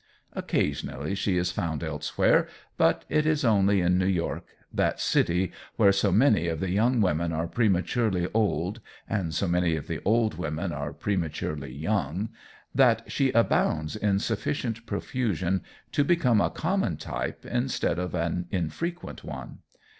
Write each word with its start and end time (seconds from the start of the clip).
Occasionally 0.33 1.13
she 1.13 1.37
is 1.37 1.51
found 1.51 1.83
elsewhere 1.83 2.47
but 2.75 3.05
it 3.07 3.27
is 3.27 3.45
only 3.45 3.81
in 3.81 3.99
New 3.99 4.07
York, 4.07 4.43
that 4.73 4.99
city 4.99 5.51
where 5.75 5.91
so 5.91 6.11
many 6.11 6.47
of 6.47 6.59
the 6.59 6.71
young 6.71 7.01
women 7.01 7.31
are 7.31 7.45
prematurely 7.45 8.27
old 8.33 8.79
and 9.07 9.31
so 9.31 9.47
many 9.47 9.75
of 9.75 9.85
the 9.85 10.01
old 10.03 10.39
women 10.39 10.71
are 10.73 10.91
prematurely 10.91 11.71
young, 11.71 12.29
that 12.73 13.11
she 13.11 13.29
abounds 13.33 13.95
in 13.95 14.17
sufficient 14.17 14.87
profusion 14.87 15.61
to 15.91 16.03
become 16.03 16.41
a 16.41 16.49
common 16.49 16.97
type 16.97 17.45
instead 17.45 17.99
of 17.99 18.15
an 18.15 18.47
infrequent 18.49 19.23
one. 19.23 19.59